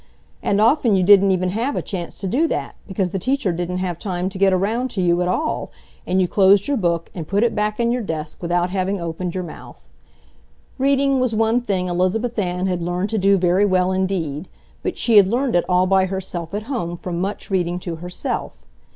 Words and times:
And 0.41 0.59
often 0.59 0.95
you 0.95 1.03
didn't 1.03 1.29
even 1.29 1.49
have 1.49 1.75
a 1.75 1.81
chance 1.83 2.19
to 2.21 2.27
do 2.27 2.47
that, 2.47 2.73
because 2.87 3.11
the 3.11 3.19
teacher 3.19 3.51
didn't 3.51 3.77
have 3.77 3.99
time 3.99 4.29
to 4.29 4.39
get 4.39 4.51
around 4.51 4.89
to 4.89 4.99
you 5.03 5.21
at 5.21 5.27
all, 5.27 5.69
and 6.07 6.19
you 6.19 6.27
closed 6.27 6.67
your 6.67 6.75
book 6.75 7.11
and 7.13 7.27
put 7.27 7.43
it 7.43 7.53
back 7.53 7.79
in 7.79 7.91
your 7.91 8.01
desk 8.01 8.41
without 8.41 8.71
having 8.71 8.99
opened 8.99 9.35
your 9.35 9.43
mouth. 9.43 9.87
Reading 10.79 11.19
was 11.19 11.35
one 11.35 11.61
thing 11.61 11.87
Elizabeth 11.87 12.39
Ann 12.39 12.65
had 12.65 12.81
learned 12.81 13.11
to 13.11 13.19
do 13.19 13.37
very 13.37 13.63
well 13.63 13.91
indeed, 13.91 14.47
but 14.81 14.97
she 14.97 15.17
had 15.17 15.27
learned 15.27 15.55
it 15.55 15.65
all 15.69 15.85
by 15.85 16.05
herself 16.07 16.55
at 16.55 16.63
home 16.63 16.97
from 16.97 17.21
much 17.21 17.51
reading 17.51 17.77
to 17.81 17.97
herself. 17.97 18.65